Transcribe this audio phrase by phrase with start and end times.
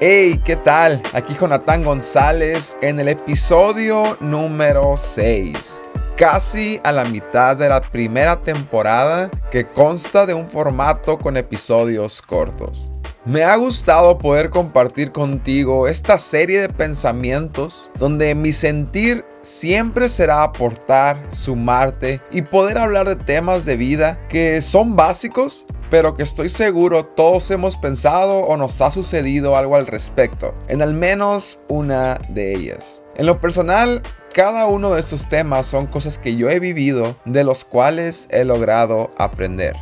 [0.00, 1.00] Hey, ¿qué tal?
[1.12, 5.82] Aquí Jonathan González en el episodio número 6.
[6.16, 12.20] Casi a la mitad de la primera temporada que consta de un formato con episodios
[12.20, 12.90] cortos.
[13.24, 20.42] Me ha gustado poder compartir contigo esta serie de pensamientos donde mi sentir siempre será
[20.42, 26.48] aportar, sumarte y poder hablar de temas de vida que son básicos, pero que estoy
[26.48, 32.18] seguro todos hemos pensado o nos ha sucedido algo al respecto, en al menos una
[32.30, 33.02] de ellas.
[33.16, 34.02] En lo personal,
[34.32, 38.44] cada uno de estos temas son cosas que yo he vivido, de los cuales he
[38.44, 39.76] logrado aprender.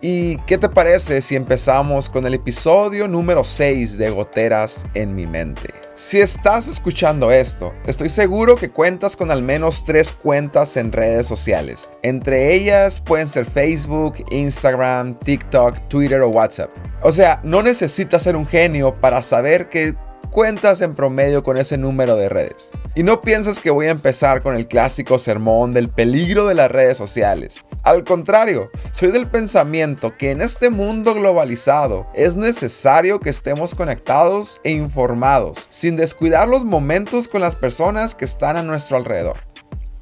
[0.00, 5.26] ¿Y qué te parece si empezamos con el episodio número 6 de Goteras en mi
[5.26, 5.85] mente?
[5.98, 11.26] Si estás escuchando esto, estoy seguro que cuentas con al menos tres cuentas en redes
[11.26, 11.90] sociales.
[12.02, 16.70] Entre ellas pueden ser Facebook, Instagram, TikTok, Twitter o WhatsApp.
[17.02, 19.94] O sea, no necesitas ser un genio para saber que
[20.30, 22.70] cuentas en promedio con ese número de redes.
[22.94, 26.70] Y no pienses que voy a empezar con el clásico sermón del peligro de las
[26.70, 27.64] redes sociales.
[27.82, 34.60] Al contrario, soy del pensamiento que en este mundo globalizado es necesario que estemos conectados
[34.64, 39.36] e informados, sin descuidar los momentos con las personas que están a nuestro alrededor.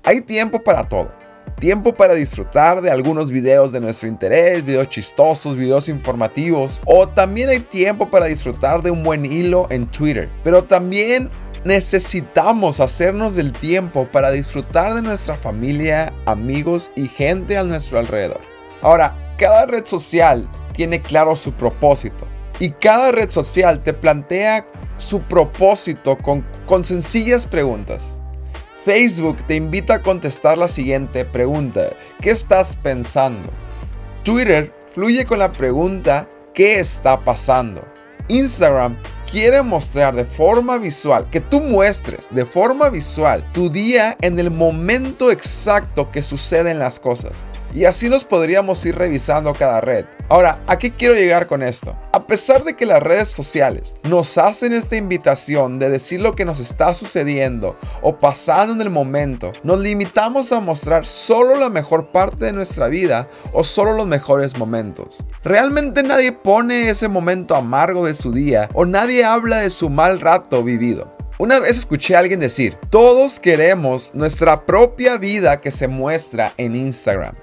[0.04, 1.10] Hay tiempo para todo
[1.54, 6.80] tiempo para disfrutar de algunos videos de nuestro interés, videos chistosos, videos informativos.
[6.84, 10.28] O también hay tiempo para disfrutar de un buen hilo en Twitter.
[10.42, 11.30] Pero también
[11.64, 18.40] necesitamos hacernos del tiempo para disfrutar de nuestra familia, amigos y gente a nuestro alrededor.
[18.82, 22.26] Ahora, cada red social tiene claro su propósito.
[22.60, 24.66] Y cada red social te plantea
[24.96, 28.20] su propósito con, con sencillas preguntas.
[28.84, 31.90] Facebook te invita a contestar la siguiente pregunta.
[32.20, 33.48] ¿Qué estás pensando?
[34.24, 37.82] Twitter fluye con la pregunta ¿qué está pasando?
[38.28, 38.96] Instagram
[39.34, 44.52] quiere mostrar de forma visual, que tú muestres de forma visual tu día en el
[44.52, 47.44] momento exacto que suceden las cosas.
[47.74, 50.04] Y así nos podríamos ir revisando cada red.
[50.28, 51.96] Ahora, ¿a qué quiero llegar con esto?
[52.12, 56.44] A pesar de que las redes sociales nos hacen esta invitación de decir lo que
[56.44, 62.12] nos está sucediendo o pasando en el momento, nos limitamos a mostrar solo la mejor
[62.12, 65.18] parte de nuestra vida o solo los mejores momentos.
[65.42, 70.20] Realmente nadie pone ese momento amargo de su día o nadie habla de su mal
[70.20, 71.14] rato vivido.
[71.38, 76.76] Una vez escuché a alguien decir, todos queremos nuestra propia vida que se muestra en
[76.76, 77.34] Instagram.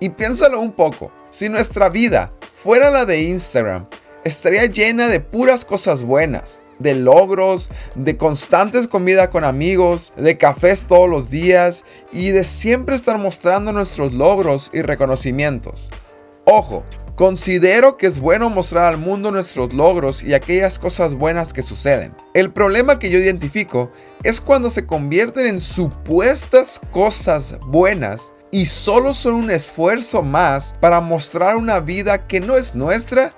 [0.00, 3.86] Y piénsalo un poco, si nuestra vida fuera la de Instagram,
[4.24, 10.86] estaría llena de puras cosas buenas, de logros, de constantes comida con amigos, de cafés
[10.86, 15.90] todos los días y de siempre estar mostrando nuestros logros y reconocimientos.
[16.52, 16.84] Ojo,
[17.14, 22.14] Considero que es bueno mostrar al mundo nuestros logros y aquellas cosas buenas que suceden.
[22.32, 29.12] El problema que yo identifico es cuando se convierten en supuestas cosas buenas y solo
[29.12, 33.34] son un esfuerzo más para mostrar una vida que no es nuestra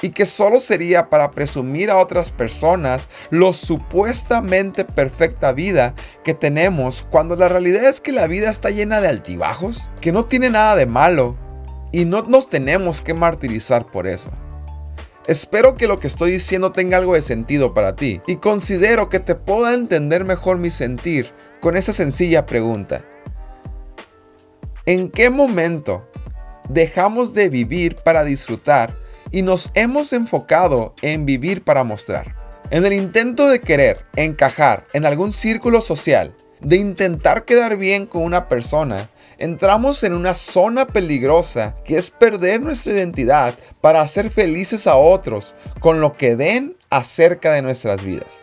[0.00, 7.04] y que solo sería para presumir a otras personas lo supuestamente perfecta vida que tenemos
[7.10, 10.76] cuando la realidad es que la vida está llena de altibajos, que no tiene nada
[10.76, 11.36] de malo
[11.92, 14.30] y no nos tenemos que martirizar por eso.
[15.26, 19.18] Espero que lo que estoy diciendo tenga algo de sentido para ti y considero que
[19.18, 23.04] te pueda entender mejor mi sentir con esa sencilla pregunta.
[24.84, 26.08] ¿En qué momento
[26.68, 28.96] dejamos de vivir para disfrutar
[29.32, 32.36] y nos hemos enfocado en vivir para mostrar?
[32.70, 38.24] En el intento de querer encajar en algún círculo social, de intentar quedar bien con
[38.24, 44.88] una persona, entramos en una zona peligrosa que es perder nuestra identidad para hacer felices
[44.88, 48.42] a otros con lo que ven acerca de nuestras vidas.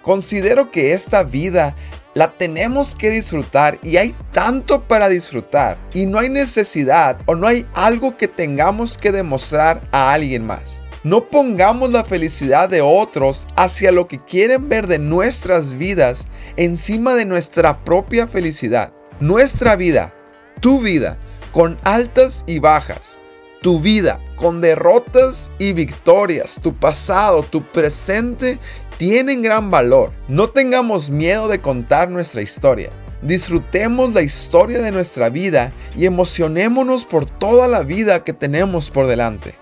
[0.00, 1.76] Considero que esta vida
[2.14, 7.46] la tenemos que disfrutar y hay tanto para disfrutar y no hay necesidad o no
[7.46, 10.80] hay algo que tengamos que demostrar a alguien más.
[11.02, 16.26] No pongamos la felicidad de otros hacia lo que quieren ver de nuestras vidas
[16.58, 18.92] encima de nuestra propia felicidad.
[19.18, 20.14] Nuestra vida,
[20.60, 21.18] tu vida,
[21.52, 23.18] con altas y bajas.
[23.62, 26.58] Tu vida, con derrotas y victorias.
[26.62, 28.58] Tu pasado, tu presente
[28.98, 30.12] tienen gran valor.
[30.28, 32.90] No tengamos miedo de contar nuestra historia.
[33.22, 39.06] Disfrutemos la historia de nuestra vida y emocionémonos por toda la vida que tenemos por
[39.06, 39.59] delante.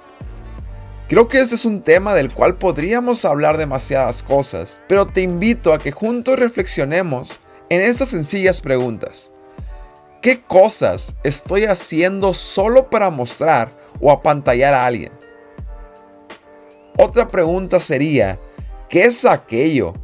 [1.09, 5.73] Creo que ese es un tema del cual podríamos hablar demasiadas cosas, pero te invito
[5.73, 7.41] a que juntos reflexionemos
[7.71, 9.33] en estas sencillas preguntas.
[10.21, 13.71] ¿Qué cosas estoy haciendo solo para mostrar
[14.01, 15.13] o apantallar a alguien?
[16.99, 18.39] Otra pregunta sería,
[18.91, 19.95] ¿qué es aquello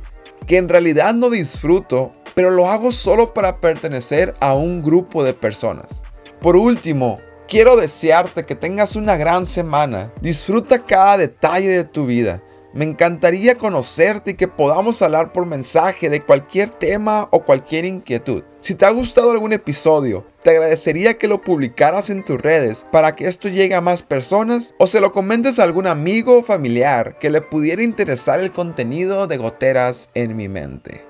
[0.46, 5.34] que en realidad no disfruto, pero lo hago solo para pertenecer a un grupo de
[5.34, 6.02] personas?
[6.40, 7.18] Por último,
[7.48, 10.12] quiero desearte que tengas una gran semana.
[10.20, 12.42] Disfruta cada detalle de tu vida
[12.74, 18.42] me encantaría conocerte y que podamos hablar por mensaje de cualquier tema o cualquier inquietud.
[18.58, 23.12] Si te ha gustado algún episodio, te agradecería que lo publicaras en tus redes para
[23.12, 27.16] que esto llegue a más personas o se lo comentes a algún amigo o familiar
[27.20, 31.04] que le pudiera interesar el contenido de goteras en mi mente.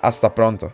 [0.00, 0.72] Hasta pronto.